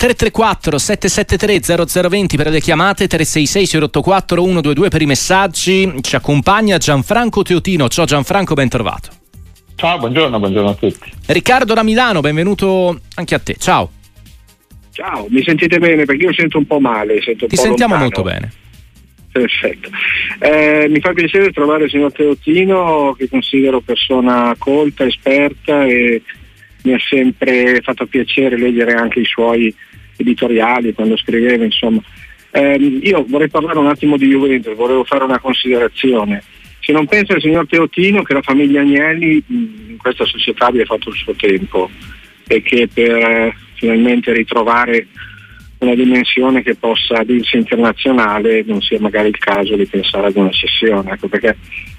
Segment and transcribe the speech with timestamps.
[0.00, 5.92] 334 773 0020 per le chiamate, 366 084 122 per i messaggi.
[6.00, 7.86] Ci accompagna Gianfranco Teotino.
[7.90, 9.10] Ciao Gianfranco, ben trovato.
[9.74, 11.12] Ciao, buongiorno, buongiorno a tutti.
[11.26, 13.56] Riccardo da Milano, benvenuto anche a te.
[13.58, 13.90] Ciao.
[14.90, 16.06] Ciao, mi sentite bene?
[16.06, 17.20] Perché io sento un po' male.
[17.20, 18.00] Sento Ti sentiamo lontano.
[18.00, 18.52] molto bene.
[19.30, 19.90] Perfetto.
[20.38, 26.22] Eh, mi fa piacere trovare il signor Teotino che considero persona colta, esperta e
[26.84, 29.74] mi ha sempre fatto piacere leggere anche i suoi
[30.20, 32.00] editoriali quando scriveva, insomma.
[32.52, 36.42] Eh, io vorrei parlare un attimo di Juventus, volevo fare una considerazione.
[36.80, 41.10] Se non pensa il signor Teotino che la famiglia Agnelli in questa società abbia fatto
[41.10, 41.90] il suo tempo
[42.48, 45.06] e che per eh, finalmente ritrovare
[45.78, 50.50] una dimensione che possa dirsi internazionale non sia magari il caso di pensare ad una
[50.50, 51.12] cessione.
[51.12, 51.56] Ecco, perché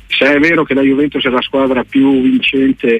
[0.07, 2.99] se è vero che la Juventus è la squadra più vincente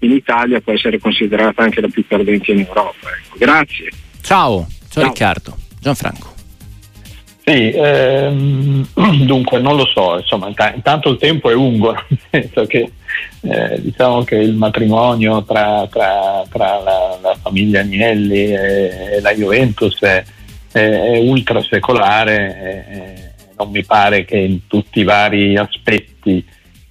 [0.00, 3.08] in Italia, può essere considerata anche la più perdente in Europa.
[3.08, 3.36] Ecco.
[3.38, 3.90] Grazie.
[4.24, 5.04] Ciao, ciao, ciao.
[5.04, 5.56] Riccardo.
[5.78, 6.32] Gianfranco.
[7.44, 8.86] Sì, ehm,
[9.26, 12.90] dunque non lo so, insomma, intanto il tempo è lungo, nel senso che
[13.42, 20.00] eh, diciamo che il matrimonio tra, tra, tra la, la, famiglia Agnelli e, la Juventus
[20.00, 20.24] è,
[20.72, 22.56] è, è ultra secolare
[22.88, 26.42] e, non mi pare che in tutti i vari aspetti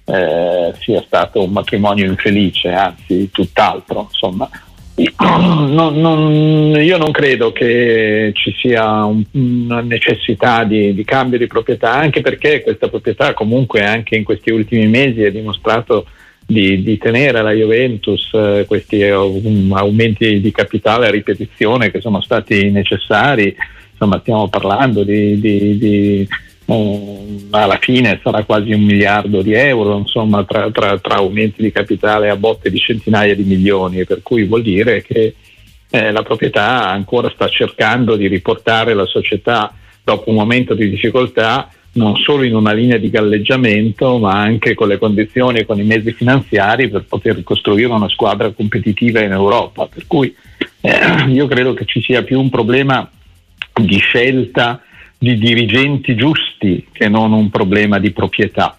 [0.04, 4.06] eh, sia stato un matrimonio infelice, anzi tutt'altro.
[4.08, 4.48] Insomma.
[4.96, 11.48] Non, non, io non credo che ci sia un, una necessità di, di, cambio di
[11.48, 16.06] proprietà, anche perché questa proprietà comunque anche in questi ultimi mesi ha dimostrato
[16.46, 22.20] di, di tenere la Juventus eh, questi um, aumenti di capitale a ripetizione che sono
[22.20, 23.56] stati necessari.
[23.90, 26.28] Insomma, stiamo parlando di, di
[26.66, 31.72] um, alla fine sarà quasi un miliardo di euro, insomma, tra, tra, tra, aumenti di
[31.72, 35.34] capitale a botte di centinaia di milioni, per cui vuol dire che
[35.90, 41.68] eh, la proprietà ancora sta cercando di riportare la società dopo un momento di difficoltà
[41.94, 45.84] non solo in una linea di galleggiamento, ma anche con le condizioni e con i
[45.84, 49.86] mezzi finanziari per poter costruire una squadra competitiva in Europa.
[49.86, 50.34] Per cui
[50.80, 53.08] eh, io credo che ci sia più un problema
[53.80, 54.82] di scelta
[55.24, 58.78] di dirigenti giusti che non un problema di proprietà.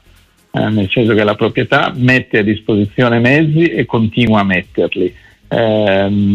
[0.51, 5.13] Eh, nel senso che la proprietà mette a disposizione mezzi e continua a metterli.
[5.47, 6.25] Ehm,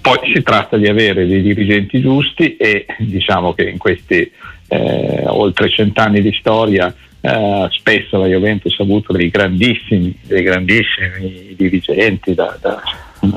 [0.00, 4.30] poi si tratta di avere dei dirigenti giusti e diciamo che in questi
[4.68, 11.54] eh, oltre cent'anni di storia eh, spesso la Juventus ha avuto dei grandissimi, dei grandissimi
[11.56, 12.80] dirigenti da, da,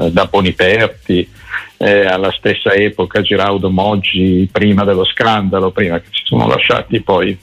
[0.09, 1.27] da Boniperti
[1.77, 7.37] eh, alla stessa epoca Giraudo Moggi prima dello scandalo, prima che si sono lasciati poi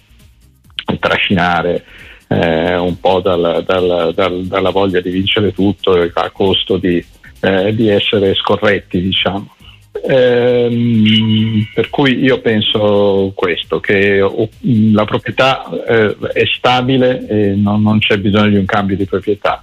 [0.99, 1.85] trascinare
[2.29, 7.05] eh, un po' dal, dal, dal, dalla voglia di vincere tutto a costo di,
[7.41, 9.55] eh, di essere scorretti, diciamo.
[10.07, 14.19] Ehm, per cui io penso questo, che
[14.93, 19.63] la proprietà eh, è stabile e non, non, c'è bisogno di un cambio di proprietà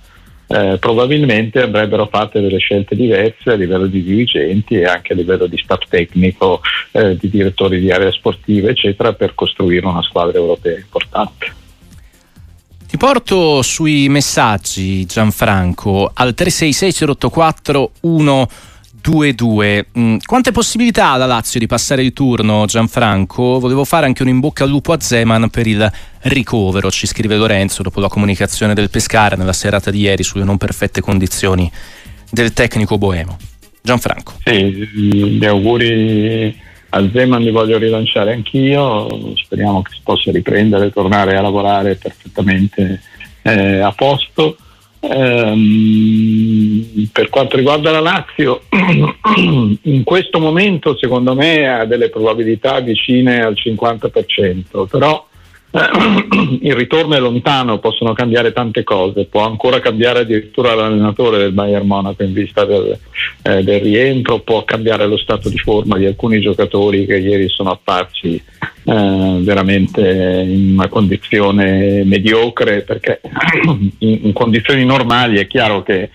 [0.54, 5.48] eh, probabilmente avrebbero fatto delle scelte diverse a livello di dirigenti e anche a livello
[5.48, 10.78] di staff tecnico, eh, di direttori di aree sportive, eccetera, per costruire una squadra europea
[10.78, 11.54] importante.
[12.86, 18.48] Ti porto sui messaggi, Gianfranco, al 366 084 1
[19.04, 19.86] 2-2.
[19.98, 23.60] Mm, quante possibilità ha la Lazio di passare il turno, Gianfranco?
[23.60, 25.92] Volevo fare anche un in bocca al lupo a Zeman per il
[26.24, 30.58] ricovero, ci scrive Lorenzo dopo la comunicazione del Pescara nella serata di ieri sulle non
[30.58, 31.72] perfette condizioni
[32.30, 33.38] del tecnico boemo.
[33.82, 34.34] Gianfranco.
[34.44, 36.56] Sì, gli auguri
[36.90, 43.02] a Zeman li voglio rilanciare anch'io, speriamo che si possa riprendere, tornare a lavorare perfettamente
[43.44, 44.58] eh, a posto.
[45.04, 48.62] Ehm, per quanto riguarda la Lazio,
[49.82, 55.28] in questo momento secondo me ha delle probabilità vicine al 50%, però
[56.62, 61.88] il ritorno è lontano, possono cambiare tante cose, può ancora cambiare addirittura l'allenatore del Bayern
[61.88, 62.98] Monaco in vista del,
[63.44, 67.72] eh, del, rientro, può cambiare lo stato di forma di alcuni giocatori che ieri sono
[67.72, 70.02] apparsi eh, veramente
[70.46, 73.22] in una condizione mediocre, perché
[74.00, 76.10] in, in condizioni normali è chiaro che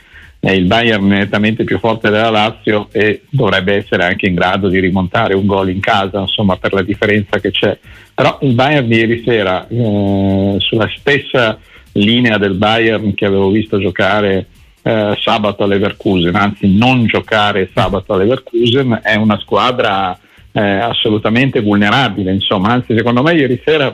[0.47, 4.79] è il Bayern nettamente più forte della Lazio e dovrebbe essere anche in grado di
[4.79, 7.77] rimontare un gol in casa, insomma, per la differenza che c'è.
[8.15, 11.59] Però il Bayern di ieri sera, eh, sulla stessa
[11.95, 14.47] linea del Bayern che avevo visto giocare
[14.83, 20.17] eh, sabato a Leverkusen, anzi non giocare sabato a Leverkusen, è una squadra
[20.53, 23.93] eh, assolutamente vulnerabile, insomma, anzi secondo me ieri sera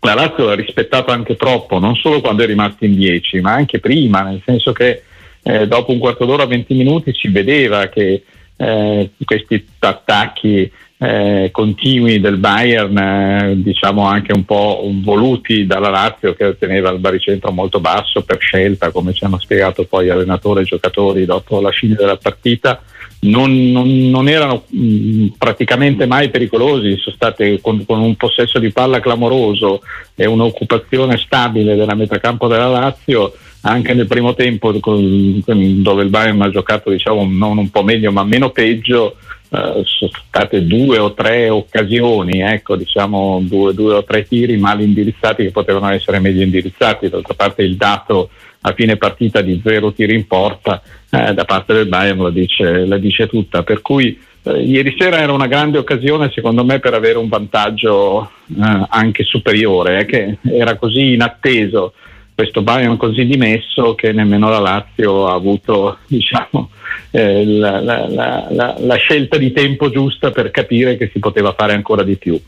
[0.00, 3.78] la Lazio l'ha rispettato anche troppo, non solo quando è rimasto in 10, ma anche
[3.78, 5.02] prima, nel senso che
[5.46, 8.24] eh, dopo un quarto d'ora, 20 minuti si vedeva che
[8.56, 16.34] eh, questi attacchi eh, continui del Bayern, eh, diciamo anche un po' voluti dalla Lazio
[16.34, 20.64] che otteneva il baricentro molto basso per scelta, come ci hanno spiegato poi allenatore e
[20.64, 22.82] giocatori dopo la fine della partita,
[23.20, 28.58] non, non, non erano mh, mm, praticamente mai pericolosi, sono state con, con, un possesso
[28.58, 29.82] di palla clamoroso
[30.16, 33.32] e un'occupazione stabile della metacampo della Lazio
[33.66, 37.82] anche nel primo tempo con, con, dove il Bayern ha giocato diciamo non un po'
[37.82, 39.16] meglio ma meno peggio
[39.48, 44.82] eh, sono state due o tre occasioni, ecco, diciamo due, due, o tre tiri male
[44.82, 47.08] indirizzati che potevano essere meglio indirizzati.
[47.08, 48.30] D'altra parte il dato
[48.62, 52.86] a fine partita di zero tiri in porta eh, da parte del Bayern la dice,
[52.86, 53.62] la dice tutta.
[53.62, 58.30] Per cui eh, ieri sera era una grande occasione secondo me per avere un vantaggio
[58.48, 61.92] eh, anche superiore, eh, che era così inatteso
[62.36, 66.68] questo Bayern così dimesso che nemmeno la Lazio ha avuto diciamo,
[67.10, 68.06] eh, la, la,
[68.50, 72.38] la, la, scelta di tempo giusta per capire che si poteva fare ancora di più.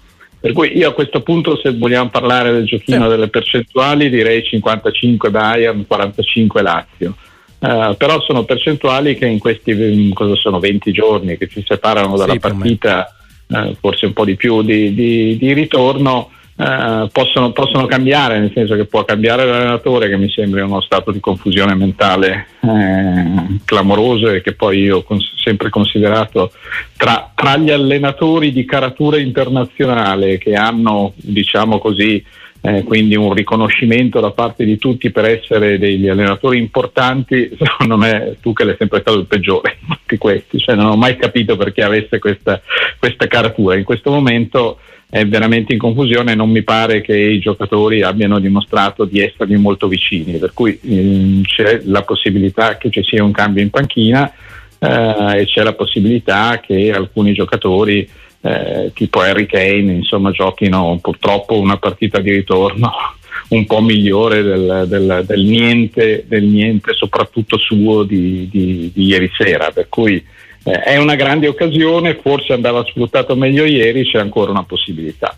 [0.41, 3.09] Per cui io a questo punto, se vogliamo parlare del giochino sì.
[3.09, 7.17] delle percentuali, direi 55 Bayern, 45 Lazio.
[7.59, 12.35] Uh, però sono percentuali che in questi cosa sono 20 giorni che ci separano dalla
[12.35, 13.17] sì, partita,
[13.49, 18.51] uh, forse un po' di più di, di, di ritorno, eh, possono, possono, cambiare, nel
[18.53, 24.29] senso che può cambiare l'allenatore, che mi sembra uno stato di confusione mentale eh, clamoroso
[24.31, 26.51] e che poi io ho cons- sempre considerato
[26.97, 32.25] tra, tra, gli allenatori di caratura internazionale che hanno, diciamo così,
[32.61, 38.37] eh, quindi un riconoscimento da parte di tutti per essere degli allenatori importanti, secondo me
[38.41, 41.83] tu che l'hai sempre stato il peggiore di questi, cioè non ho mai capito perché
[41.83, 42.61] avesse questa,
[42.99, 43.77] questa caratura.
[43.77, 44.79] In questo momento
[45.11, 49.57] è veramente in confusione e non mi pare che i giocatori abbiano dimostrato di essergli
[49.57, 54.31] molto vicini, per cui ehm, c'è la possibilità che ci sia un cambio in panchina
[54.79, 58.07] eh, e c'è la possibilità che alcuni giocatori
[58.41, 62.93] eh, tipo Harry Kane insomma, giochino purtroppo una partita di ritorno
[63.49, 69.31] un po' migliore del, del, del, niente, del niente, soprattutto suo di, di, di ieri
[69.37, 70.23] sera, per cui
[70.65, 75.37] eh, è una grande occasione, forse andava sfruttato meglio ieri, c'è ancora una possibilità.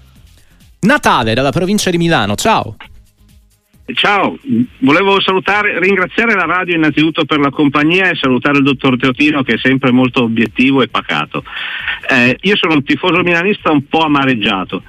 [0.81, 2.77] Natale dalla provincia di Milano, ciao.
[3.95, 4.39] Ciao,
[4.79, 9.55] volevo salutare, ringraziare la radio innanzitutto per la compagnia e salutare il dottor Teotino che
[9.55, 11.45] è sempre molto obiettivo e pacato.
[12.09, 14.83] Eh, io sono un tifoso milanista un po' amareggiato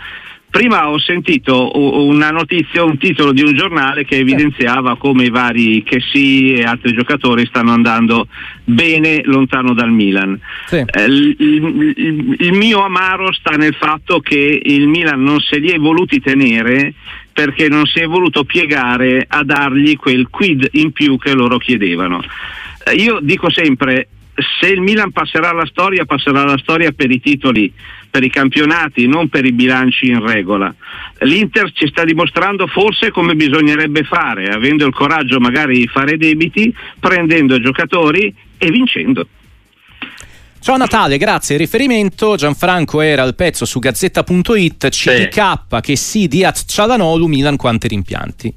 [0.51, 5.81] Prima ho sentito una notizia, un titolo di un giornale che evidenziava come i vari
[5.81, 8.27] Chessy e altri giocatori stanno andando
[8.65, 10.37] bene lontano dal Milan.
[10.65, 10.83] Sì.
[10.85, 15.69] Eh, il, il, il, mio amaro sta nel fatto che il Milan non se li
[15.69, 16.95] è voluti tenere
[17.33, 22.23] perché non si è voluto piegare a dargli quel quid in più che loro chiedevano.
[22.85, 24.07] Eh, io dico sempre,
[24.59, 27.73] se il Milan passerà la storia, passerà la storia per i titoli
[28.11, 30.73] per i campionati, non per i bilanci in regola.
[31.19, 36.75] L'Inter ci sta dimostrando forse come bisognerebbe fare, avendo il coraggio magari di fare debiti,
[36.99, 39.25] prendendo giocatori e vincendo.
[40.61, 41.57] Ciao Natale, grazie.
[41.57, 45.81] Riferimento Gianfranco era al pezzo su gazzetta.it CDK sì.
[45.81, 48.53] che sì di Cialanolu Milan quante rimpianti.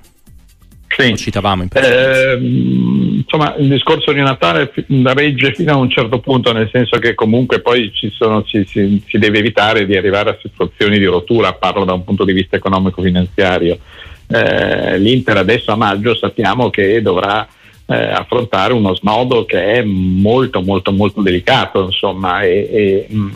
[0.86, 1.08] Sì.
[1.08, 4.70] Lo citavamo in eh, insomma, il discorso di Natale
[5.14, 9.18] regge fino a un certo punto, nel senso che comunque poi sono, ci, si, si,
[9.18, 13.78] deve evitare di arrivare a situazioni di rottura, parlo da un punto di vista economico-finanziario.
[14.26, 17.48] Eh, L'Inter adesso a maggio sappiamo che dovrà
[17.86, 23.30] eh, affrontare uno snodo che è molto molto molto delicato, insomma, e, e mh, mm,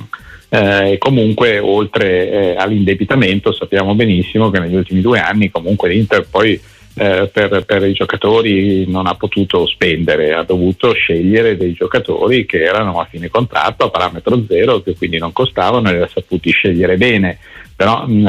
[0.51, 6.59] eh, comunque oltre eh, all'indebitamento sappiamo benissimo che negli ultimi due anni comunque l'Inter poi
[6.95, 12.65] eh, per, per, i giocatori non ha potuto spendere, ha dovuto scegliere dei giocatori che
[12.65, 16.51] erano a fine contratto a parametro zero, che quindi non costavano e li ha saputi
[16.51, 17.39] scegliere bene,
[17.77, 18.27] però mh,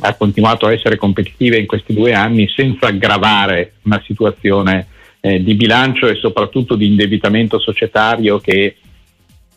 [0.00, 4.86] ha continuato a essere competitiva in questi due anni senza aggravare una situazione
[5.20, 8.76] eh, di bilancio e soprattutto di indebitamento societario che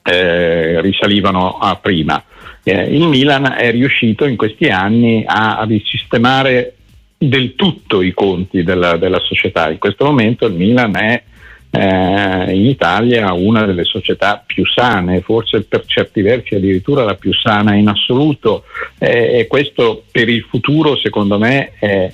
[0.03, 2.23] eh, risalivano a prima.
[2.63, 6.75] Eh, il Milan è riuscito in questi anni a, risistemare
[7.17, 9.69] del tutto i conti della, della società.
[9.69, 11.23] In questo momento il Milan è
[11.71, 17.33] eh, in Italia una delle società più sane, forse per certi versi addirittura la più
[17.33, 18.65] sana in assoluto
[18.97, 22.11] eh, e questo per il futuro secondo me è,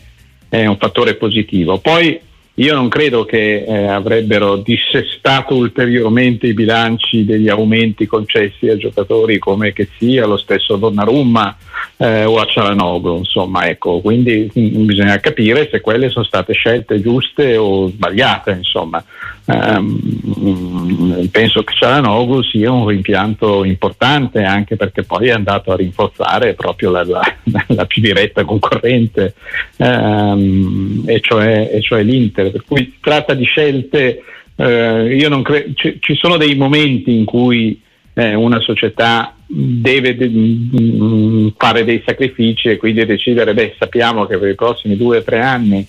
[0.49, 1.79] è un fattore positivo.
[1.79, 2.19] Poi
[2.59, 9.37] io non credo che eh, avrebbero dissestato ulteriormente i bilanci degli aumenti concessi a giocatori
[9.37, 11.55] come che sia lo stesso Donnarumma
[11.97, 16.53] eh, o a Cialanoglu, insomma, ecco, quindi mh, mm, bisogna capire se quelle sono state
[16.53, 19.03] scelte giuste o sbagliate, insomma.
[19.47, 26.53] Ehm, penso che Cialanoglu sia un rimpianto importante anche perché poi è andato a rinforzare
[26.53, 27.21] proprio la, la,
[27.67, 29.33] la più diretta concorrente
[29.77, 32.51] ehm, e, cioè, e, cioè, l'Inter.
[32.51, 34.21] Per cui si tratta di scelte
[34.55, 37.81] eh, cre- ci, ci sono dei momenti in cui
[38.13, 44.37] eh, una società deve de- mm, fare dei sacrifici e quindi decidere, beh sappiamo che
[44.37, 45.87] per i prossimi due o tre anni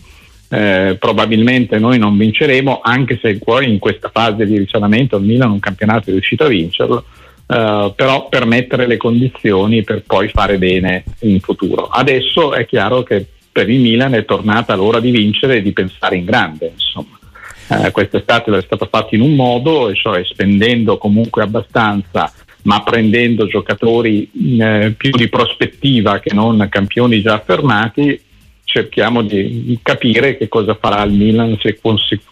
[0.49, 5.51] eh, probabilmente noi non vinceremo, anche se poi in questa fase di risanamento il Milan
[5.51, 7.05] un campionato è riuscito a vincerlo,
[7.47, 11.87] eh, però per mettere le condizioni per poi fare bene in futuro.
[11.87, 16.17] Adesso è chiaro che per il Milan è tornata l'ora di vincere e di pensare
[16.17, 17.19] in grande, insomma.
[17.71, 24.31] Eh, quest'estate è stato fatto in un modo, cioè spendendo comunque abbastanza, ma prendendo giocatori
[24.59, 28.19] eh, più di prospettiva che non campioni già affermati.
[28.71, 31.81] Cerchiamo di capire che cosa farà il Milan, se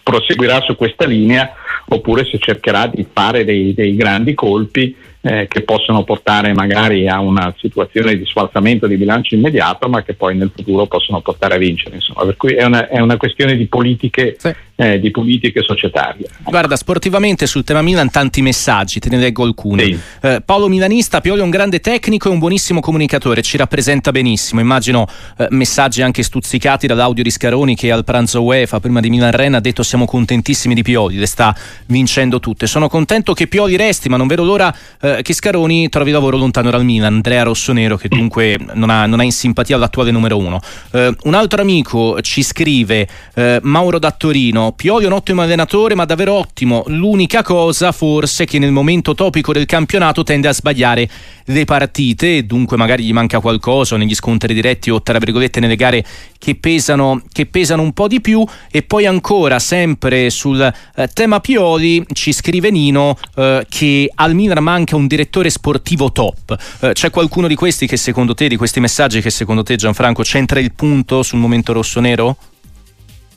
[0.03, 1.51] proseguirà su questa linea
[1.89, 7.21] oppure se cercherà di fare dei, dei grandi colpi eh, che possono portare magari a
[7.21, 11.59] una situazione di sfalsamento di bilancio immediato, ma che poi nel futuro possono portare a
[11.59, 11.97] vincere.
[11.97, 12.27] Insomma.
[12.27, 14.55] Per cui è una, è una questione di politiche, sì.
[14.77, 16.27] Eh, di politiche, societarie.
[16.43, 19.85] Guarda, sportivamente sul tema Milan tanti messaggi, te ne leggo alcuni.
[19.85, 19.99] Sì.
[20.21, 24.61] Eh, Paolo Milanista, Pioli è un grande tecnico e un buonissimo comunicatore, ci rappresenta benissimo.
[24.61, 25.07] Immagino
[25.39, 29.55] eh, messaggi anche stuzzicati dall'audio di Scaroni che al pranzo UEFA prima di Milan Ren
[29.55, 31.57] ha detto siamo contentissimi di Pioli, le sta
[31.87, 32.67] vincendo tutte.
[32.67, 36.71] Sono contento che Pioli resti, ma non vedo l'ora eh, che Scaroni trovi lavoro lontano
[36.71, 40.61] dal Milan, Andrea Rossonero che dunque non ha, non ha in simpatia l'attuale numero uno.
[40.91, 45.95] Uh, un altro amico ci scrive, uh, Mauro da Torino, Pioli è un ottimo allenatore
[45.95, 51.09] ma davvero ottimo, l'unica cosa forse che nel momento topico del campionato tende a sbagliare
[51.45, 56.05] le partite dunque magari gli manca qualcosa negli scontri diretti o tra virgolette nelle gare
[56.39, 58.45] che pesano, che pesano un po' di più.
[58.71, 64.63] E poi ancora sempre sul eh, tema Pioli ci scrive Nino eh, che al Milan
[64.63, 66.57] manca un direttore sportivo top.
[66.81, 70.23] Eh, c'è qualcuno di questi che secondo te di questi messaggi che secondo te Gianfranco
[70.23, 72.37] c'entra il punto sul momento rosso-nero?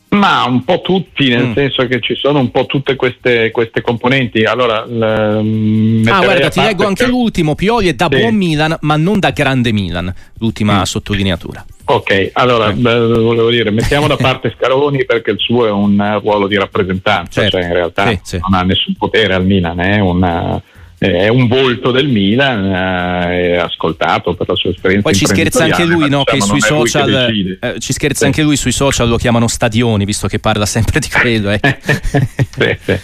[0.10, 1.54] Ma un po' tutti, nel mm.
[1.54, 4.44] senso che ci sono un po' tutte queste, queste componenti.
[4.44, 7.10] Allora, l, mm, ah, guarda, ti leggo anche che...
[7.10, 7.54] l'ultimo.
[7.54, 8.18] Pioli è da sì.
[8.18, 10.12] buon Milan, ma non da grande Milan.
[10.40, 10.84] L'ultima mm.
[10.84, 11.64] sottolineatura.
[11.86, 16.48] Ok, allora beh, volevo dire, mettiamo da parte Scaroni perché il suo è un ruolo
[16.48, 17.58] di rappresentanza, certo.
[17.58, 18.40] cioè in realtà sì, sì.
[18.48, 20.62] non ha nessun potere al Milan, è una
[21.00, 25.10] è un volto del Milan, eh, è ascoltato per la sua esperienza.
[25.10, 28.26] Poi ci scherza anche lui, no, diciamo, che sui social, che eh, ci scherza sì.
[28.26, 31.52] anche lui sui social, lo chiamano stadioni, visto che parla sempre di quello.
[31.52, 31.60] Eh.
[31.80, 33.00] sì, sì.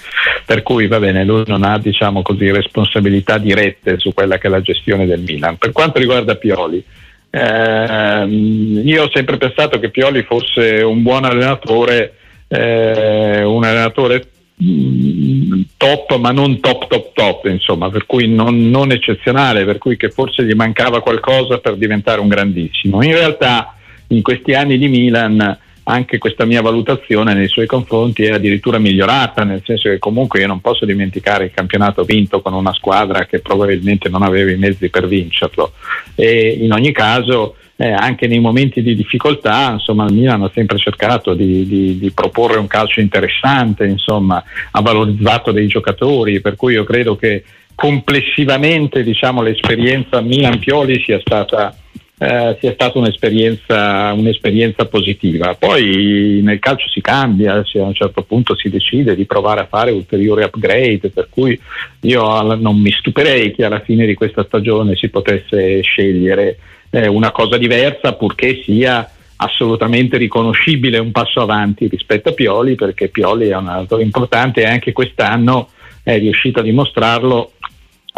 [0.46, 4.50] Per cui va bene, lui non ha diciamo così, responsabilità dirette su quella che è
[4.50, 5.56] la gestione del Milan.
[5.58, 6.84] Per quanto riguarda Pioli,
[7.30, 12.14] ehm, io ho sempre pensato che Pioli fosse un buon allenatore,
[12.50, 19.66] eh, un allenatore top ma non top top top insomma per cui non, non, eccezionale
[19.66, 23.04] per cui che forse gli mancava qualcosa per diventare un grandissimo.
[23.04, 23.76] In realtà
[24.08, 29.44] in questi anni di Milan anche questa mia valutazione nei suoi confronti è addirittura migliorata
[29.44, 33.40] nel senso che comunque io non posso dimenticare il campionato vinto con una squadra che
[33.40, 35.74] probabilmente non aveva i mezzi per vincerlo.
[36.16, 40.78] E in ogni caso eh, anche nei momenti di difficoltà, insomma, il Milan ha sempre
[40.78, 44.42] cercato di, di, di, proporre un calcio interessante, insomma,
[44.72, 47.44] ha valorizzato dei giocatori, per cui io credo che
[47.76, 51.76] complessivamente diciamo, l'esperienza Milan-Pioli sia stata,
[52.18, 55.54] eh, sia stata un'esperienza, un'esperienza, positiva.
[55.56, 59.68] Poi nel calcio si cambia, se a un certo punto si decide di provare a
[59.68, 61.60] fare ulteriori upgrade, per cui
[62.04, 66.58] io non mi stupirei che alla fine di questa stagione si potesse scegliere
[66.96, 73.10] eh, una cosa diversa purché sia assolutamente riconoscibile un passo avanti rispetto a Pioli perché
[73.10, 75.70] Pioli è un altro importante e anche quest'anno
[76.04, 77.52] è riuscito a dimostrarlo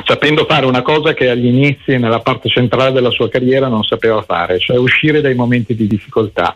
[0.05, 4.21] sapendo fare una cosa che agli inizi nella parte centrale della sua carriera non sapeva
[4.21, 6.55] fare, cioè uscire dai momenti di difficoltà.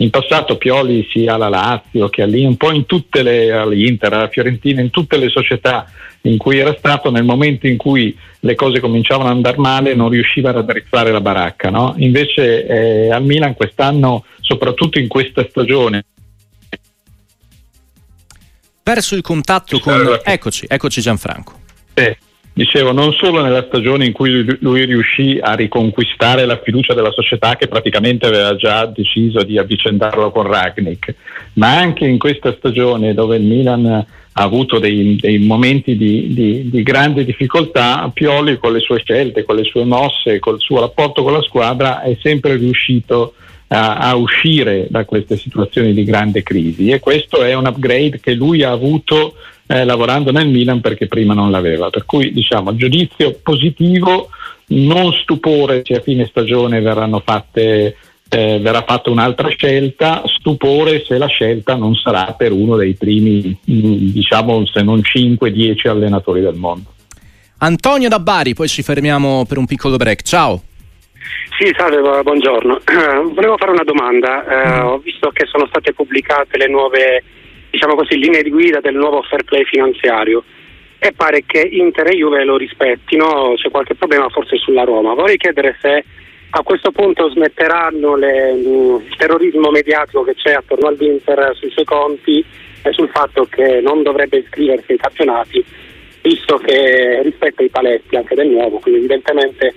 [0.00, 4.80] In passato Pioli sia alla Lazio che un po' in tutte le all'Inter, alla Fiorentina,
[4.80, 5.90] in tutte le società
[6.22, 10.08] in cui era stato, nel momento in cui le cose cominciavano ad andare male non
[10.08, 11.68] riusciva ad addrizzare la baracca.
[11.68, 11.94] No?
[11.98, 16.06] Invece eh, al Milan quest'anno, soprattutto in questa stagione,
[18.82, 20.18] perso il contatto con...
[20.24, 21.60] Eccoci, eccoci Gianfranco.
[21.94, 22.28] Sì
[22.60, 27.56] dicevo, non solo nella stagione in cui lui riuscì a riconquistare la fiducia della società
[27.56, 31.14] che praticamente aveva già deciso di avvicendarlo con Ragnick,
[31.54, 34.06] ma anche in questa stagione dove il Milan ha
[34.42, 39.56] avuto dei, dei momenti di, di, di, grande difficoltà, Pioli con le sue scelte, con
[39.56, 44.88] le sue mosse, col suo rapporto con la squadra è sempre riuscito a, a uscire
[44.90, 49.34] da queste situazioni di grande crisi e questo è un upgrade che lui ha avuto
[49.68, 51.88] eh, lavorando nel Milan perché prima non l'aveva.
[51.88, 54.30] Per cui diciamo giudizio positivo,
[54.68, 56.82] non stupore se a fine stagione
[57.24, 57.96] fatte
[58.28, 63.56] eh, verrà fatta un'altra scelta, stupore se la scelta non sarà per uno dei primi,
[63.70, 66.94] mm, diciamo, se non 5-10 allenatori del mondo.
[67.58, 70.22] Antonio da Bari, poi ci fermiamo per un piccolo break.
[70.22, 70.62] Ciao.
[71.60, 72.80] Sì, salve, buongiorno.
[73.34, 74.46] volevo fare una domanda.
[74.46, 77.22] Eh, ho visto che sono state pubblicate le nuove
[77.68, 80.42] diciamo così, linee di guida del nuovo fair play finanziario
[80.98, 85.12] e pare che Inter e Juve lo rispettino, c'è qualche problema forse sulla Roma.
[85.12, 86.02] Vorrei chiedere se
[86.48, 92.42] a questo punto smetteranno le, il terrorismo mediatico che c'è attorno all'Inter sui suoi conti
[92.80, 95.62] e sul fatto che non dovrebbe iscriversi ai campionati,
[96.22, 99.74] visto che rispetta i paletti anche del nuovo, quindi evidentemente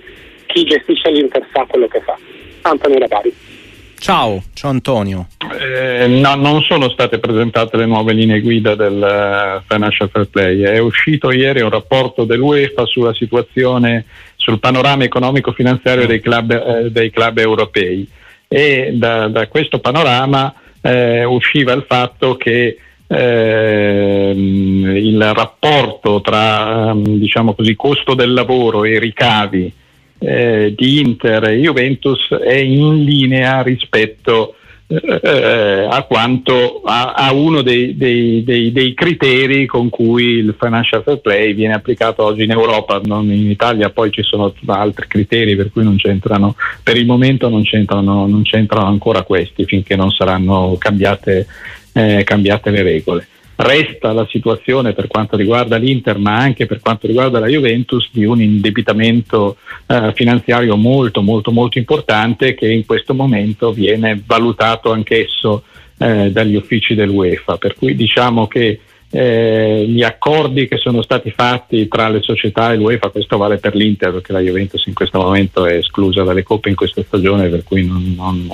[0.54, 2.16] chi gestisce l'Inter sa quello che fa.
[2.62, 3.20] Antonio da.
[3.98, 5.26] Ciao, ciao Antonio.
[5.58, 10.60] Eh, no, non sono state presentate le nuove linee guida del uh, Financial Fair Play.
[10.60, 14.04] È uscito ieri un rapporto dell'UEFA sulla situazione,
[14.36, 18.08] sul panorama economico-finanziario dei club, eh, dei club europei
[18.46, 27.54] e da, da questo panorama eh, usciva il fatto che ehm, il rapporto tra diciamo
[27.54, 29.72] così, costo del lavoro e ricavi
[30.18, 34.56] eh, di Inter e Juventus è in linea rispetto
[34.86, 41.02] eh, a quanto a, a uno dei, dei, dei, dei, criteri con cui il financial
[41.02, 45.56] fair play viene applicato oggi in Europa, non in Italia poi ci sono altri criteri
[45.56, 50.10] per cui non c'entrano, per il momento non c'entrano, non c'entrano ancora questi finché non
[50.10, 51.46] saranno cambiate,
[51.92, 57.06] eh, cambiate le regole resta la situazione per quanto riguarda l'Inter ma anche per quanto
[57.06, 59.56] riguarda la Juventus di un indebitamento
[59.86, 65.62] eh, finanziario molto molto molto importante che in questo momento viene valutato anch'esso
[65.98, 67.56] eh, dagli uffici dell'UEFA.
[67.56, 68.80] Per cui diciamo che
[69.16, 73.76] eh, gli accordi che sono stati fatti tra le società e l'UEFA, questo vale per
[73.76, 77.62] l'Inter perché la Juventus in questo momento è esclusa dalle coppe in questa stagione per
[77.62, 78.50] cui non, non,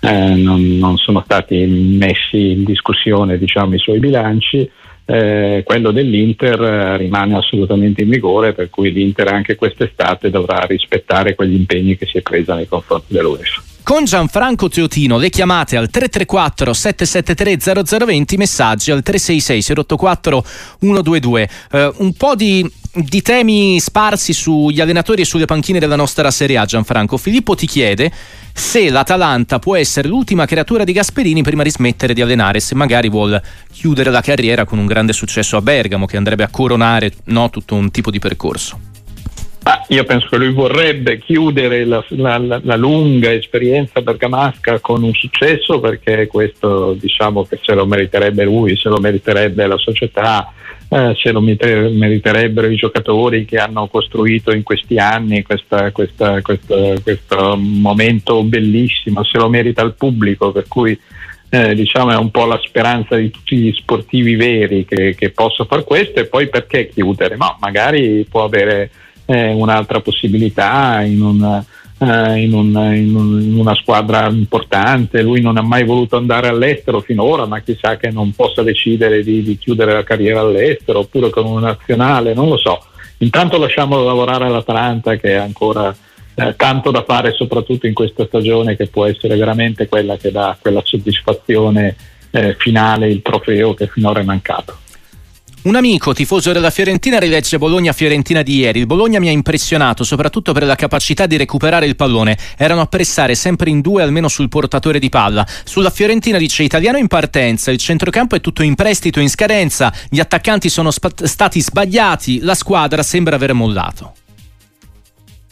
[0.00, 4.68] eh, non, non sono stati messi in discussione diciamo, i suoi bilanci.
[5.04, 6.58] Eh, quello dell'Inter
[6.98, 12.18] rimane assolutamente in vigore, per cui l'Inter anche quest'estate dovrà rispettare quegli impegni che si
[12.18, 13.69] è presa nei confronti dell'UEFA.
[13.82, 20.44] Con Gianfranco Teotino le chiamate al 334 773 0020, messaggi al 366 084
[20.80, 21.48] 122.
[21.72, 26.58] Uh, un po' di, di, temi sparsi sugli allenatori e sulle panchine della nostra Serie
[26.58, 27.16] A, Gianfranco.
[27.16, 28.12] Filippo ti chiede
[28.52, 33.08] se l'Atalanta può essere l'ultima creatura di Gasperini prima di smettere di allenare, se magari
[33.08, 33.40] vuol
[33.72, 37.74] chiudere la carriera con un grande successo a Bergamo che andrebbe a coronare no, tutto
[37.74, 38.89] un tipo di percorso.
[39.70, 45.12] Ah, io penso che lui vorrebbe chiudere la, la, la, lunga esperienza bergamasca con un
[45.12, 50.52] successo perché questo diciamo che se lo meriterebbe lui, se lo meriterebbe la società,
[50.88, 56.94] eh, se lo meriterebbero i giocatori che hanno costruito in questi anni questa, questa, questa,
[57.00, 60.98] questo momento bellissimo, se lo merita il pubblico, per cui
[61.48, 65.64] eh, diciamo è un po' la speranza di tutti gli sportivi veri che, che posso
[65.64, 67.36] fare questo e poi perché chiudere?
[67.36, 68.90] No, magari può avere
[69.30, 71.64] eh, un'altra possibilità in, un,
[71.98, 75.22] eh, in, un, in, un, in, una squadra importante.
[75.22, 79.42] Lui non ha mai voluto andare all'estero finora, ma chissà che non possa decidere di,
[79.42, 82.82] di chiudere la carriera all'estero oppure con una nazionale, non lo so.
[83.18, 85.94] Intanto lasciamolo lavorare all'Atalanta che ha ancora
[86.34, 90.56] eh, tanto da fare, soprattutto in questa stagione che può essere veramente quella che dà
[90.60, 91.94] quella soddisfazione
[92.30, 94.78] eh, finale, il trofeo che finora è mancato.
[95.62, 98.78] Un amico tifoso della Fiorentina rilegge Bologna-Fiorentina di ieri.
[98.78, 102.38] Il Bologna mi ha impressionato soprattutto per la capacità di recuperare il pallone.
[102.56, 105.46] Erano a pressare sempre in due almeno sul portatore di palla.
[105.64, 110.18] Sulla Fiorentina dice italiano in partenza, il centrocampo è tutto in prestito, in scadenza, gli
[110.18, 114.14] attaccanti sono sp- stati sbagliati, la squadra sembra aver mollato.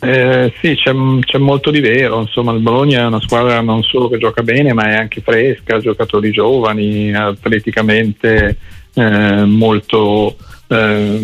[0.00, 4.08] Eh, sì, c'è, c'è, molto di vero, insomma il Bologna è una squadra non solo
[4.08, 8.56] che gioca bene ma è anche fresca, giocatori giovani, atleticamente
[8.98, 11.18] eh, molto, eh,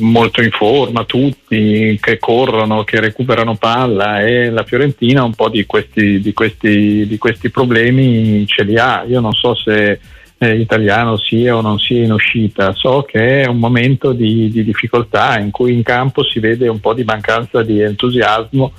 [0.00, 5.66] molto in forma, tutti che corrono, che recuperano palla e la Fiorentina un po' di
[5.66, 9.04] questi, di questi, di questi problemi ce li ha.
[9.06, 10.00] Io non so se
[10.38, 14.62] eh, italiano sia o non sia in uscita, so che è un momento di, di,
[14.62, 18.72] difficoltà in cui in campo si vede un po' di mancanza di entusiasmo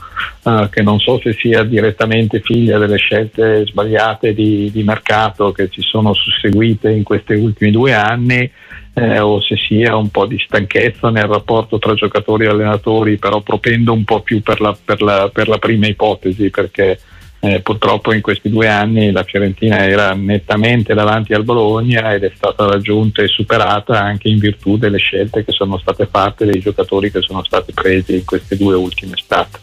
[0.43, 5.69] eh, che non so se sia direttamente figlia delle scelte sbagliate di, di mercato che
[5.69, 8.49] si sono susseguite in questi ultimi due anni
[8.93, 13.41] eh, o se sia un po' di stanchezza nel rapporto tra giocatori e allenatori, però
[13.41, 16.99] propendo un po' più per la, per la, per la prima ipotesi perché
[17.41, 22.31] eh, purtroppo in questi due anni la Fiorentina era nettamente davanti al Bologna ed è
[22.35, 27.11] stata raggiunta e superata anche in virtù delle scelte che sono state fatte dei giocatori
[27.11, 29.59] che sono stati presi in queste due ultime estate.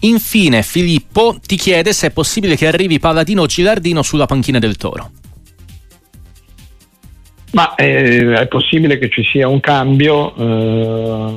[0.00, 4.76] Infine Filippo ti chiede se è possibile che arrivi Paladino o Gilardino sulla panchina del
[4.76, 5.10] Toro.
[7.56, 10.34] Ma eh, è possibile che ci sia un cambio.
[10.36, 11.34] Eh,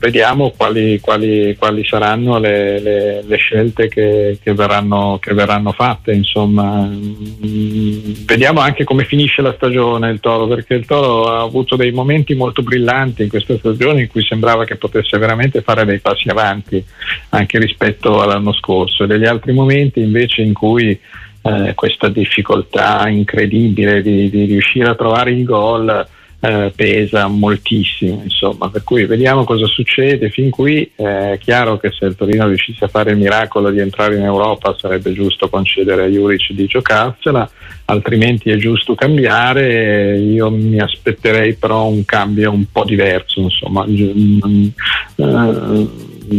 [0.00, 6.10] vediamo quali, quali, quali saranno le, le, le scelte che, che, verranno, che, verranno, fatte.
[6.10, 6.88] Insomma.
[6.88, 11.92] Mm, vediamo anche come finisce la stagione il Toro, perché il Toro ha avuto dei
[11.92, 16.28] momenti molto brillanti in questa stagione in cui sembrava che potesse veramente fare dei passi
[16.28, 16.84] avanti
[17.28, 20.98] anche rispetto all'anno scorso, e degli altri momenti invece in cui
[21.42, 26.06] eh, questa difficoltà incredibile di, di riuscire a trovare il gol
[26.42, 30.30] eh, pesa moltissimo, insomma, per cui vediamo cosa succede.
[30.30, 33.78] Fin qui eh, è chiaro che se il Torino riuscisse a fare il miracolo di
[33.78, 37.48] entrare in Europa sarebbe giusto concedere a Juric di giocarsela,
[37.86, 40.18] altrimenti è giusto cambiare.
[40.18, 44.72] Io mi aspetterei però un cambio un po' diverso, insomma, eh,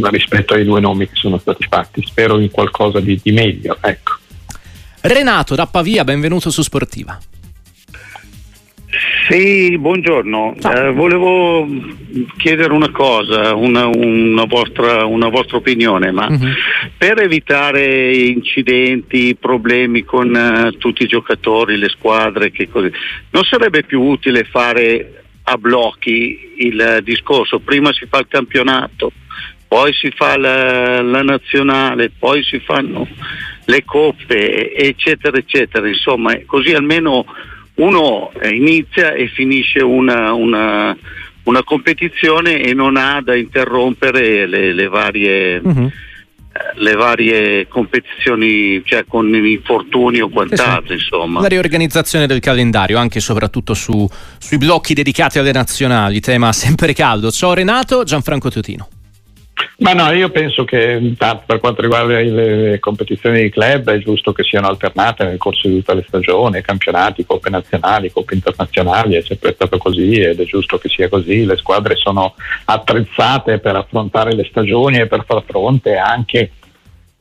[0.09, 2.01] rispetto ai due nomi che sono stati fatti.
[2.03, 3.77] Spero in qualcosa di, di meglio.
[3.79, 4.20] Ecco.
[5.01, 7.17] Renato da Pavia, benvenuto su Sportiva.
[9.27, 10.55] Sì, buongiorno.
[10.61, 11.67] Eh, volevo
[12.37, 16.49] chiedere una cosa, una, una, vostra, una vostra, opinione, ma uh-huh.
[16.97, 22.51] per evitare incidenti, problemi con uh, tutti i giocatori, le squadre,
[23.31, 27.59] non sarebbe più utile fare a blocchi il discorso?
[27.59, 29.13] Prima si fa il campionato,
[29.67, 33.07] poi si fa la, la nazionale, poi si fanno
[33.65, 35.87] le coppe, eccetera, eccetera.
[35.87, 37.25] Insomma, così almeno
[37.75, 40.95] uno eh, inizia e finisce una, una,
[41.43, 45.59] una, competizione e non ha da interrompere le, le varie...
[45.63, 45.91] Uh-huh
[46.75, 51.39] le varie competizioni cioè con infortuni o quant'altro sì, insomma.
[51.39, 56.93] La riorganizzazione del calendario anche e soprattutto su, sui blocchi dedicati alle nazionali tema sempre
[56.93, 57.31] caldo.
[57.31, 58.89] Ciao Renato Gianfranco Teotino
[59.77, 64.43] ma no, io penso che per quanto riguarda le competizioni di club è giusto che
[64.43, 69.53] siano alternate nel corso di tutta la stagione, campionati, coppe nazionali, coppe internazionali, è sempre
[69.53, 74.45] stato così ed è giusto che sia così, le squadre sono attrezzate per affrontare le
[74.49, 76.51] stagioni e per far fronte anche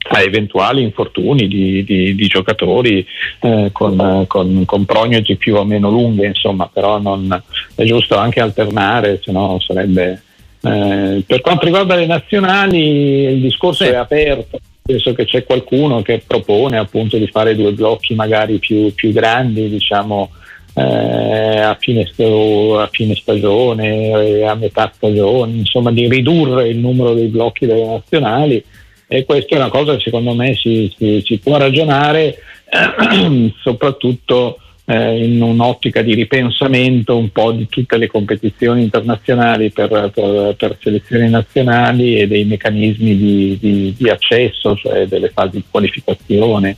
[0.02, 3.06] a eventuali infortuni di, di, di giocatori
[3.40, 7.42] eh, con, con, con, prognosi più o meno lunghe, insomma, però non,
[7.74, 10.22] è giusto anche alternare, se no sarebbe
[10.62, 13.90] eh, per quanto riguarda le nazionali il discorso sì.
[13.90, 18.92] è aperto, penso che c'è qualcuno che propone appunto di fare due blocchi magari più,
[18.94, 20.30] più grandi, diciamo
[20.74, 27.28] eh, a, fine, a, fine, stagione, a metà stagione, insomma di ridurre il numero dei
[27.28, 28.62] blocchi delle nazionali
[29.06, 32.36] e questa è una cosa che secondo me si, si, si può ragionare
[32.68, 34.58] eh, soprattutto
[34.90, 40.78] eh, in un'ottica di ripensamento un po' di tutte le competizioni internazionali per, per, per
[40.80, 46.76] selezioni nazionali e dei meccanismi di, di, di, accesso, cioè delle fasi di qualificazione.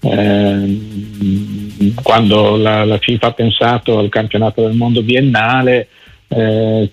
[0.00, 0.80] Eh,
[2.02, 5.88] quando la, la, FIFA ha pensato al campionato del mondo biennale,
[6.28, 6.90] eh,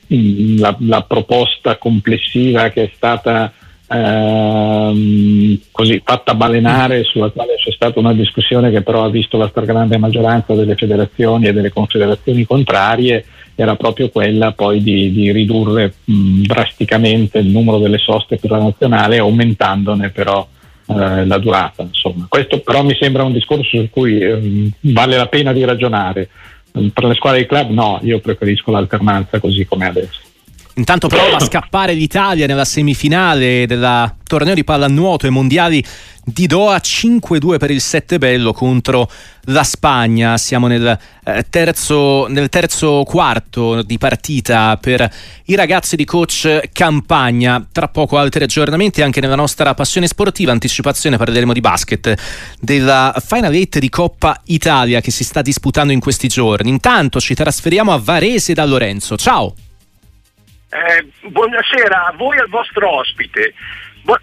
[0.57, 3.53] la, la proposta complessiva che è stata
[3.87, 9.47] ehm, così fatta balenare sulla quale c'è stata una discussione che però ha visto la
[9.47, 15.93] stragrande maggioranza delle federazioni e delle confederazioni contrarie era proprio quella poi di, di ridurre
[16.03, 20.47] mh, drasticamente il numero delle soste per la nazionale aumentandone però
[20.87, 21.83] eh, la durata.
[21.83, 22.25] Insomma.
[22.29, 26.29] Questo però mi sembra un discorso su cui eh, vale la pena di ragionare.
[26.71, 30.19] Per le squadre di club no, io preferisco l'alternanza così come adesso.
[30.77, 35.83] Intanto prova a scappare l'Italia nella semifinale del torneo di pallanuoto ai mondiali
[36.23, 39.09] di Doha 5-2 per il 7 bello contro
[39.45, 40.37] la Spagna.
[40.37, 45.09] Siamo nel, eh, terzo, nel terzo quarto di partita per
[45.45, 47.65] i ragazzi di coach Campagna.
[47.71, 50.51] Tra poco altri aggiornamenti anche nella nostra passione sportiva.
[50.51, 52.13] Anticipazione parleremo di basket
[52.59, 56.69] della Final 8 di Coppa Italia che si sta disputando in questi giorni.
[56.69, 59.15] Intanto ci trasferiamo a Varese da Lorenzo.
[59.15, 59.55] Ciao!
[60.69, 63.53] Eh, buonasera a voi e al vostro ospite.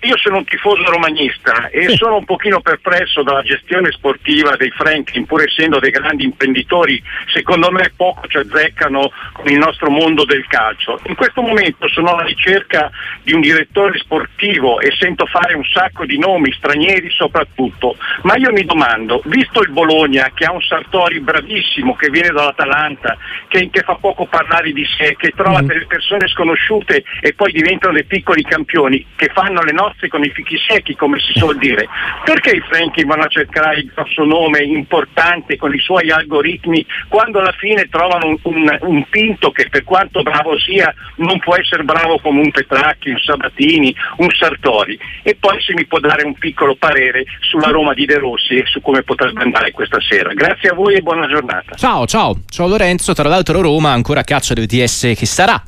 [0.01, 1.97] Io sono un tifoso romanista e sì.
[1.97, 7.71] sono un pochino perplesso dalla gestione sportiva dei Franklin, pur essendo dei grandi imprenditori, secondo
[7.71, 10.99] me poco ci azzeccano con il nostro mondo del calcio.
[11.05, 12.91] In questo momento sono alla ricerca
[13.23, 18.53] di un direttore sportivo e sento fare un sacco di nomi, stranieri soprattutto, ma io
[18.53, 23.19] mi domando, visto il Bologna che ha un Sartori bravissimo che viene dall'Atalanta,
[23.49, 25.67] che, che fa poco parlare di sé, che trova mm.
[25.67, 30.31] delle persone sconosciute e poi diventano dei piccoli campioni, che fanno le nozze con i
[30.31, 31.87] fichi secchi, come si suol dire.
[32.25, 37.41] Perché i Franchi vanno a cercare il grosso nome importante con i suoi algoritmi quando
[37.41, 41.83] alla fine trovano un, un, un Pinto che per quanto bravo sia non può essere
[41.83, 44.99] bravo come un Petracchi, un Sabatini, un Sartori?
[45.23, 48.65] E poi se mi può dare un piccolo parere sulla Roma di De Rossi e
[48.67, 50.33] su come potrebbe andare questa sera.
[50.33, 51.75] Grazie a voi e buona giornata.
[51.77, 53.13] Ciao, ciao, ciao Lorenzo.
[53.13, 55.63] Tra l'altro Roma ancora a caccia del DS che sarà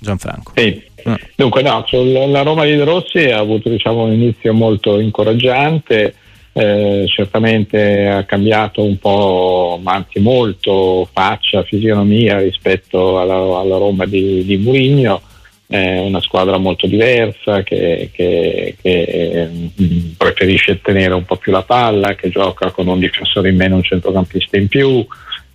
[0.00, 0.52] Gianfranco.
[0.56, 0.88] Sì.
[1.34, 1.84] Dunque no,
[2.28, 6.14] la Roma di De Rossi ha avuto diciamo, un inizio molto incoraggiante,
[6.52, 14.06] eh, certamente ha cambiato un po', ma anzi molto, faccia, fisionomia rispetto alla, alla Roma
[14.06, 15.22] di, di Murigno,
[15.70, 19.48] è una squadra molto diversa che, che, che,
[19.80, 23.76] mm, preferisce tenere un po' più la palla, che gioca con un difensore in meno,
[23.76, 25.06] un centrocampista in più,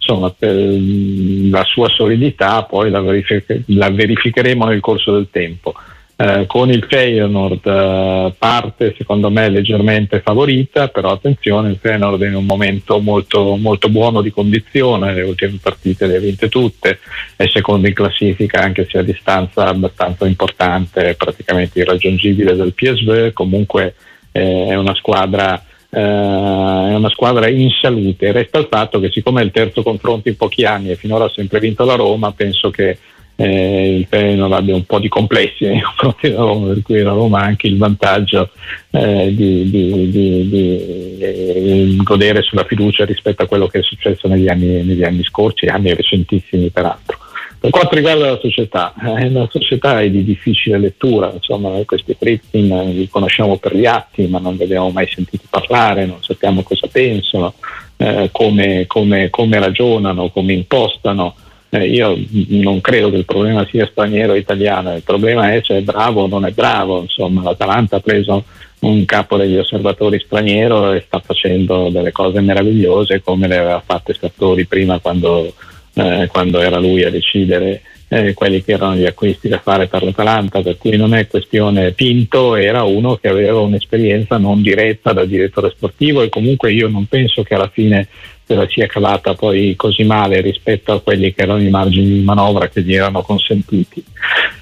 [0.06, 5.74] insomma, la sua solidità poi la, verific- la, verificheremo nel corso del tempo.
[6.18, 12.28] Eh, con il Feyenoord eh, parte secondo me leggermente favorita, però attenzione, il Feyenoord è
[12.28, 17.00] in un momento molto, molto buono di condizione, le ultime partite le ha vinte tutte,
[17.36, 23.96] è secondo in classifica anche se a distanza abbastanza importante, praticamente irraggiungibile dal PSV, comunque
[24.32, 25.62] eh, è una squadra
[25.96, 28.34] eh, è una squadra in salute.
[28.34, 31.32] Resta il fatto che siccome è il terzo confronto in pochi anni e finora ha
[31.34, 32.98] sempre vinto la Roma, penso che
[33.38, 37.12] eh, il Feyenoord abbia un po' di complessi nei confronti della Roma, per cui la
[37.12, 38.50] Roma ha anche il vantaggio
[38.92, 44.28] eh, di, di, di, di eh, godere sulla fiducia rispetto a quello che è successo
[44.28, 47.25] negli anni, negli anni scorsi, anni recentissimi peraltro.
[47.60, 52.92] Per quanto riguarda la società, eh, la società è di difficile lettura, insomma questi Fritzin
[52.94, 56.88] li conosciamo per gli atti ma non li abbiamo mai sentiti parlare, non sappiamo cosa
[56.92, 57.56] pensano,
[57.98, 61.36] eh, come, come, come, ragionano, come impostano.
[61.70, 62.16] Eh, io
[62.50, 66.24] non credo che il problema sia straniero o italiano, il problema è se è bravo
[66.24, 68.44] o non è bravo, insomma l'Atalanta ha preso
[68.80, 74.14] un capo degli osservatori straniero e sta facendo delle cose meravigliose come le aveva fatte
[74.14, 75.54] Sartori prima quando
[75.96, 80.04] eh, quando era lui a decidere eh, quelli che erano gli acquisti da fare per
[80.04, 85.26] l'Atalanta, per cui non è questione Pinto, era uno che aveva un'esperienza non diretta da
[85.26, 88.08] direttore sportivo e comunque io non penso che alla fine
[88.46, 92.22] se la sia cavata poi così male rispetto a quelli che erano i margini di
[92.22, 94.04] manovra che gli erano consentiti.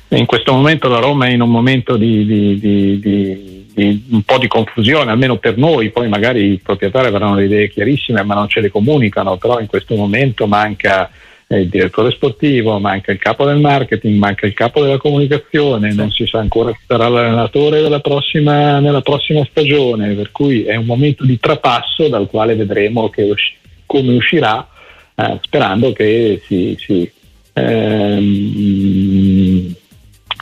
[0.10, 4.38] In questo momento la Roma è in un momento di, di, di, di un po'
[4.38, 8.48] di confusione, almeno per noi, poi magari i proprietari avranno le idee chiarissime ma non
[8.48, 11.10] ce le comunicano, però in questo momento manca
[11.48, 16.26] il direttore sportivo, manca il capo del marketing, manca il capo della comunicazione, non si
[16.26, 21.26] sa ancora chi sarà l'allenatore della prossima, nella prossima stagione, per cui è un momento
[21.26, 23.56] di trapasso dal quale vedremo usci-
[23.86, 24.68] come uscirà,
[25.16, 27.12] eh, sperando che, si, si,
[27.54, 28.54] ehm,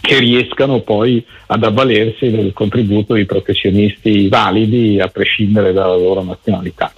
[0.02, 6.92] che riescano poi ad avvalersi del contributo di professionisti validi a prescindere dalla loro nazionalità.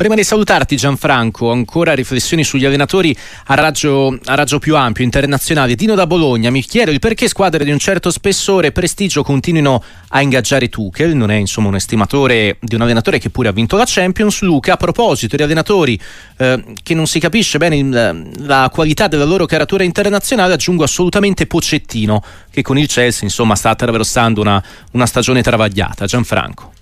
[0.00, 3.14] Prima di salutarti Gianfranco, ancora riflessioni sugli allenatori
[3.48, 5.74] a raggio, a raggio più ampio, internazionale.
[5.74, 9.84] Dino da Bologna, mi chiedo il perché squadre di un certo spessore e prestigio continuino
[10.08, 13.76] a ingaggiare Tuchel, non è insomma un estimatore di un allenatore che pure ha vinto
[13.76, 14.40] la Champions.
[14.40, 16.00] Luca, a proposito di allenatori
[16.38, 21.46] eh, che non si capisce bene il, la qualità della loro caratura internazionale, aggiungo assolutamente
[21.46, 26.06] Pocettino, che con il Chelsea insomma sta attraversando una, una stagione travagliata.
[26.06, 26.72] Gianfranco.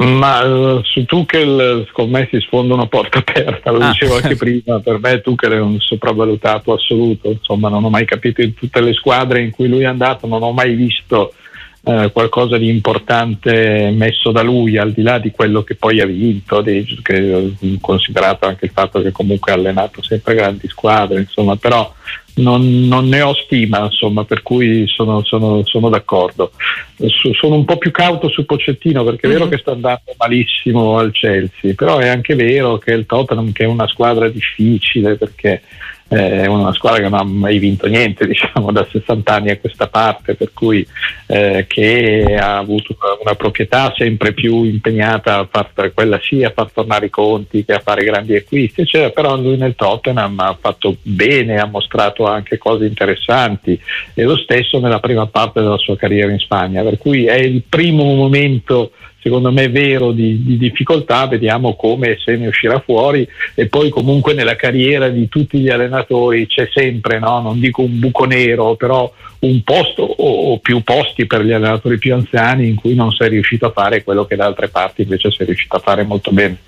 [0.00, 3.88] Ma uh, su Tuchel con me si sfonda una porta aperta, lo ah.
[3.88, 8.40] dicevo anche prima, per me Tuchel è un sopravvalutato assoluto, insomma non ho mai capito
[8.40, 11.34] in tutte le squadre in cui lui è andato, non ho mai visto
[11.82, 16.06] eh, qualcosa di importante messo da lui, al di là di quello che poi ha
[16.06, 21.56] vinto, di, che, considerato anche il fatto che comunque ha allenato sempre grandi squadre, insomma,
[21.56, 21.92] però
[22.34, 26.52] non, non ne ho stima, insomma, per cui sono, sono, sono d'accordo.
[27.32, 29.52] sono un po' più cauto su Pocettino perché è vero mm-hmm.
[29.52, 33.66] che sta andando malissimo al Chelsea, però è anche vero che il Tottenham che è
[33.66, 35.62] una squadra difficile perché
[36.16, 39.86] è una squadra che non ha mai vinto niente diciamo da 60 anni a questa
[39.86, 40.84] parte per cui
[41.26, 46.72] eh, che ha avuto una proprietà sempre più impegnata a far, quella sì a far
[46.72, 50.96] tornare i conti che a fare grandi acquisti eccetera, però lui nel Tottenham ha fatto
[51.00, 53.80] bene ha mostrato anche cose interessanti
[54.12, 57.62] e lo stesso nella prima parte della sua carriera in Spagna per cui è il
[57.68, 58.90] primo momento
[59.22, 64.34] secondo me vero di, di, difficoltà, vediamo come se ne uscirà fuori e poi comunque
[64.34, 67.40] nella carriera di tutti gli allenatori c'è sempre, no?
[67.40, 71.98] non dico un buco nero, però un posto o, o, più posti per gli allenatori
[71.98, 75.30] più anziani in cui non sei riuscito a fare quello che da altre parti invece
[75.30, 76.58] sei riuscito a fare molto bene.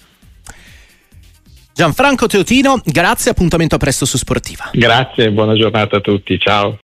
[1.75, 4.71] Gianfranco Teotino, grazie, appuntamento a presto su Sportiva.
[4.73, 6.79] Grazie, buona giornata a tutti, ciao.